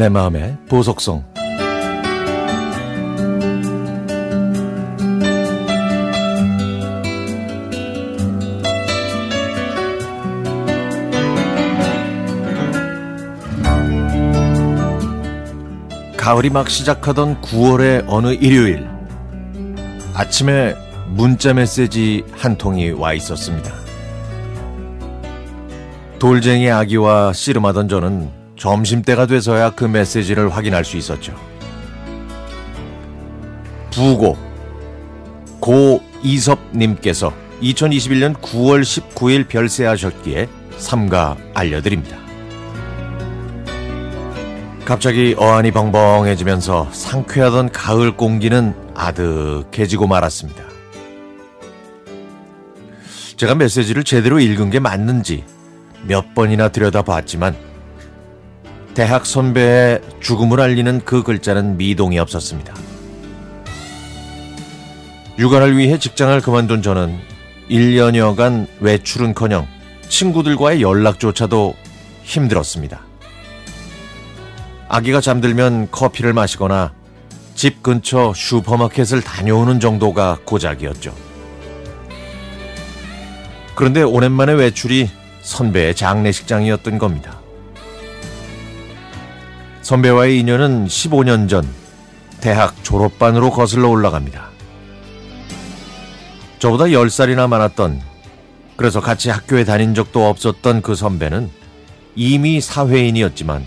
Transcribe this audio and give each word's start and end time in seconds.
내 0.00 0.08
마음의 0.08 0.56
보석성 0.66 1.22
가을이 16.16 16.48
막 16.48 16.70
시작하던 16.70 17.42
9월의 17.42 18.04
어느 18.06 18.28
일요일 18.28 18.88
아침에 20.14 20.74
문자 21.08 21.52
메시지 21.52 22.24
한 22.32 22.56
통이 22.56 22.92
와 22.92 23.12
있었습니다. 23.12 23.70
돌쟁이 26.18 26.70
아기와 26.70 27.34
씨름하던 27.34 27.88
저는 27.90 28.39
점심때가 28.60 29.24
돼서야 29.24 29.70
그 29.70 29.86
메시지를 29.86 30.50
확인할 30.50 30.84
수 30.84 30.98
있었죠. 30.98 31.34
부고 33.90 34.36
고 35.60 36.02
이섭님께서 36.22 37.32
2021년 37.62 38.34
9월 38.34 38.82
19일 38.82 39.48
별세하셨기에 39.48 40.48
삼가 40.76 41.38
알려드립니다. 41.54 42.18
갑자기 44.84 45.34
어안이 45.38 45.70
벙벙해지면서 45.70 46.90
상쾌하던 46.92 47.72
가을 47.72 48.14
공기는 48.14 48.74
아득해지고 48.94 50.06
말았습니다. 50.06 50.64
제가 53.38 53.54
메시지를 53.54 54.04
제대로 54.04 54.38
읽은 54.38 54.68
게 54.68 54.80
맞는지 54.80 55.44
몇 56.06 56.34
번이나 56.34 56.68
들여다봤지만 56.68 57.69
대학 58.94 59.24
선배의 59.24 60.00
죽음을 60.20 60.60
알리는 60.60 61.00
그 61.04 61.22
글자는 61.22 61.76
미동이 61.76 62.18
없었습니다. 62.18 62.74
육아를 65.38 65.76
위해 65.78 65.98
직장을 65.98 66.38
그만둔 66.40 66.82
저는 66.82 67.18
1년여간 67.70 68.66
외출은커녕 68.80 69.66
친구들과의 70.08 70.82
연락조차도 70.82 71.74
힘들었습니다. 72.24 73.00
아기가 74.88 75.20
잠들면 75.20 75.90
커피를 75.92 76.32
마시거나 76.32 76.92
집 77.54 77.82
근처 77.82 78.32
슈퍼마켓을 78.34 79.22
다녀오는 79.22 79.78
정도가 79.78 80.38
고작이었죠. 80.44 81.14
그런데 83.76 84.02
오랜만에 84.02 84.52
외출이 84.52 85.08
선배의 85.42 85.94
장례식장이었던 85.94 86.98
겁니다. 86.98 87.39
선배와의 89.90 90.38
인연은 90.38 90.86
15년 90.86 91.48
전 91.48 91.68
대학 92.40 92.84
졸업반으로 92.84 93.50
거슬러 93.50 93.88
올라갑니다. 93.88 94.48
저보다 96.60 96.84
10살이나 96.84 97.48
많았던 97.48 98.00
그래서 98.76 99.00
같이 99.00 99.30
학교에 99.30 99.64
다닌 99.64 99.92
적도 99.92 100.28
없었던 100.28 100.82
그 100.82 100.94
선배는 100.94 101.50
이미 102.14 102.60
사회인이었지만 102.60 103.64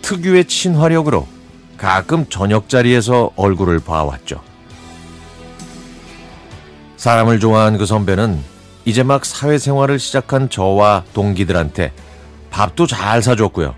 특유의 0.00 0.46
친화력으로 0.46 1.28
가끔 1.76 2.24
저녁 2.30 2.70
자리에서 2.70 3.32
얼굴을 3.36 3.80
봐왔죠. 3.80 4.40
사람을 6.96 7.38
좋아한 7.38 7.76
그 7.76 7.84
선배는 7.84 8.40
이제 8.86 9.02
막 9.02 9.26
사회생활을 9.26 9.98
시작한 9.98 10.48
저와 10.48 11.04
동기들한테 11.12 11.92
밥도 12.48 12.86
잘 12.86 13.20
사줬고요. 13.20 13.74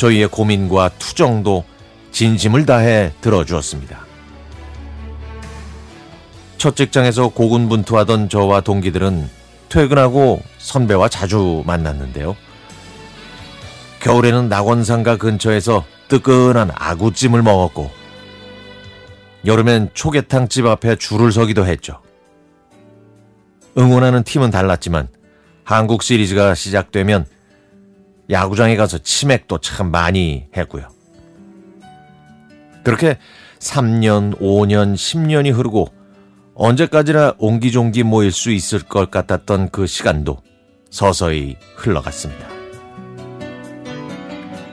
저희의 0.00 0.28
고민과 0.28 0.92
투정도 0.98 1.62
진심을 2.10 2.64
다해 2.64 3.12
들어주었습니다. 3.20 4.06
첫 6.56 6.74
직장에서 6.74 7.28
고군분투하던 7.28 8.30
저와 8.30 8.62
동기들은 8.62 9.28
퇴근하고 9.68 10.40
선배와 10.56 11.10
자주 11.10 11.62
만났는데요. 11.66 12.34
겨울에는 14.00 14.48
낙원상가 14.48 15.18
근처에서 15.18 15.84
뜨끈한 16.08 16.70
아구찜을 16.74 17.42
먹었고, 17.42 17.90
여름엔 19.44 19.90
초계탕집 19.92 20.64
앞에 20.64 20.96
줄을 20.96 21.30
서기도 21.30 21.66
했죠. 21.66 22.00
응원하는 23.76 24.22
팀은 24.22 24.50
달랐지만 24.50 25.08
한국 25.62 26.02
시리즈가 26.02 26.54
시작되면 26.54 27.26
야구장에 28.30 28.76
가서 28.76 28.98
치맥도 28.98 29.58
참 29.58 29.90
많이 29.90 30.46
했고요. 30.56 30.88
그렇게 32.84 33.18
3년, 33.58 34.38
5년, 34.40 34.94
10년이 34.94 35.52
흐르고 35.52 35.88
언제까지나 36.54 37.34
옹기종기 37.38 38.02
모일 38.02 38.32
수 38.32 38.50
있을 38.50 38.80
것 38.80 39.10
같았던 39.10 39.70
그 39.70 39.86
시간도 39.86 40.42
서서히 40.90 41.56
흘러갔습니다. 41.76 42.46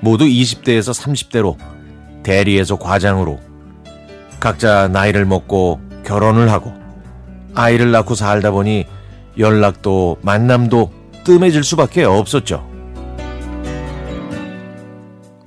모두 0.00 0.24
20대에서 0.24 0.92
30대로 0.92 1.56
대리에서 2.22 2.76
과장으로 2.76 3.40
각자 4.40 4.88
나이를 4.88 5.24
먹고 5.24 5.80
결혼을 6.04 6.50
하고 6.50 6.72
아이를 7.54 7.92
낳고 7.92 8.14
살다 8.14 8.50
보니 8.50 8.86
연락도 9.38 10.18
만남도 10.22 10.92
뜸해질 11.24 11.62
수밖에 11.62 12.04
없었죠. 12.04 12.71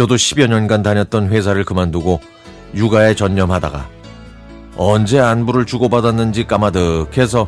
저도 0.00 0.14
10여 0.14 0.46
년간 0.46 0.82
다녔던 0.82 1.28
회사를 1.28 1.62
그만두고 1.66 2.22
육아에 2.74 3.14
전념하다가 3.14 3.86
언제 4.78 5.20
안부를 5.20 5.66
주고받았는지 5.66 6.46
까마득해서 6.46 7.46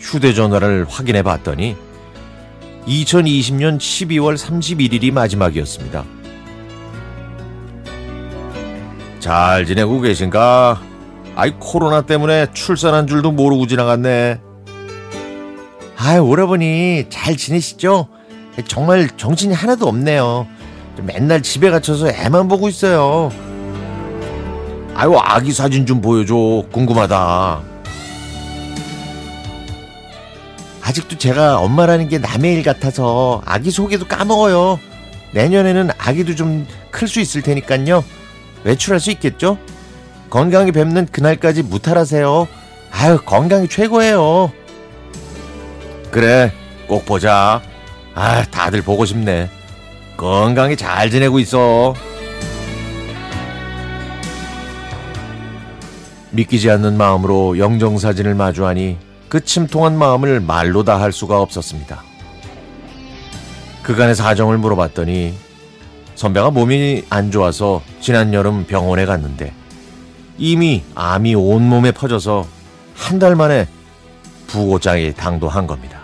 휴대전화를 0.00 0.86
확인해 0.88 1.22
봤더니 1.22 1.76
2020년 2.86 3.76
12월 3.76 4.38
31일이 4.38 5.12
마지막이었습니다. 5.12 6.02
잘 9.20 9.66
지내고 9.66 10.00
계신가? 10.00 10.80
아이 11.34 11.52
코로나 11.58 12.00
때문에 12.00 12.46
출산한 12.54 13.06
줄도 13.06 13.32
모르고 13.32 13.66
지나갔네. 13.66 14.40
아이 15.98 16.18
오라버니 16.18 17.10
잘 17.10 17.36
지내시죠? 17.36 18.08
정말 18.66 19.10
정신이 19.18 19.52
하나도 19.52 19.86
없네요. 19.86 20.55
맨날 21.02 21.42
집에 21.42 21.70
갇혀서 21.70 22.08
애만 22.10 22.48
보고 22.48 22.68
있어요. 22.68 23.30
아유 24.94 25.14
아기 25.18 25.52
사진 25.52 25.84
좀 25.86 26.00
보여줘. 26.00 26.34
궁금하다. 26.72 27.60
아직도 30.82 31.18
제가 31.18 31.58
엄마라는 31.58 32.08
게 32.08 32.18
남의 32.18 32.54
일 32.54 32.62
같아서 32.62 33.42
아기 33.44 33.70
소개도 33.70 34.06
까먹어요. 34.06 34.78
내년에는 35.32 35.90
아기도 35.98 36.34
좀 36.34 36.66
클 36.96 37.08
수 37.08 37.20
있을 37.20 37.42
테니까요. 37.42 38.02
외출할 38.64 39.00
수 39.00 39.10
있겠죠? 39.10 39.58
건강히 40.30 40.72
뵙는 40.72 41.06
그날까지 41.12 41.62
무탈하세요. 41.62 42.48
아유, 42.90 43.18
건강이 43.22 43.68
최고예요. 43.68 44.50
그래, 46.10 46.50
꼭 46.88 47.04
보자. 47.04 47.60
아, 48.14 48.44
다들 48.50 48.80
보고 48.80 49.04
싶네. 49.04 49.50
건강히 50.16 50.76
잘 50.76 51.10
지내고 51.10 51.38
있어. 51.40 51.94
믿기지 56.30 56.70
않는 56.70 56.96
마음으로 56.96 57.58
영정사진을 57.58 58.34
마주하니 58.34 58.98
그 59.28 59.44
침통한 59.44 59.96
마음을 59.96 60.40
말로 60.40 60.84
다 60.84 60.98
할 60.98 61.12
수가 61.12 61.40
없었습니다. 61.40 62.02
그간의 63.82 64.14
사정을 64.14 64.58
물어봤더니 64.58 65.34
선배가 66.14 66.50
몸이 66.50 67.04
안 67.10 67.30
좋아서 67.30 67.82
지난 68.00 68.32
여름 68.34 68.64
병원에 68.66 69.04
갔는데 69.06 69.52
이미 70.38 70.82
암이 70.94 71.34
온몸에 71.34 71.92
퍼져서 71.92 72.46
한 72.94 73.18
달 73.18 73.36
만에 73.36 73.66
부고장에 74.46 75.12
당도한 75.12 75.66
겁니다. 75.66 75.95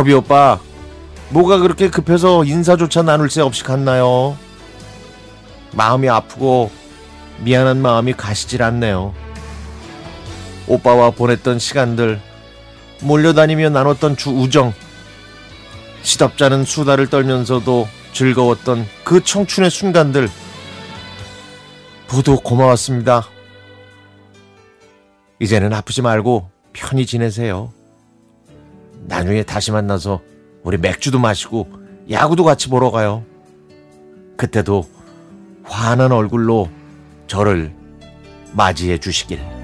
섭이 0.00 0.14
오빠, 0.14 0.58
뭐가 1.28 1.58
그렇게 1.58 1.90
급해서 1.90 2.42
인사조차 2.42 3.02
나눌 3.02 3.28
새 3.28 3.42
없이 3.42 3.62
갔나요? 3.62 4.34
마음이 5.72 6.08
아프고 6.08 6.70
미안한 7.40 7.82
마음이 7.82 8.14
가시질 8.14 8.62
않네요. 8.62 9.14
오빠와 10.66 11.10
보냈던 11.10 11.58
시간들, 11.58 12.18
몰려다니며 13.02 13.68
나눴던 13.68 14.16
주 14.16 14.30
우정, 14.30 14.72
시덥잖은 16.00 16.64
수다를 16.64 17.10
떨면서도 17.10 17.86
즐거웠던 18.14 18.86
그 19.04 19.22
청춘의 19.22 19.70
순간들, 19.70 20.30
모두 22.10 22.40
고마웠습니다. 22.42 23.28
이제는 25.40 25.74
아프지 25.74 26.00
말고 26.00 26.50
편히 26.72 27.04
지내세요. 27.04 27.74
나중에 29.06 29.42
다시 29.42 29.72
만나서 29.72 30.20
우리 30.62 30.76
맥주도 30.76 31.18
마시고 31.18 31.68
야구도 32.10 32.44
같이 32.44 32.68
보러 32.68 32.90
가요. 32.90 33.24
그때도 34.36 34.88
환한 35.64 36.12
얼굴로 36.12 36.68
저를 37.26 37.72
맞이해 38.52 38.98
주시길. 38.98 39.59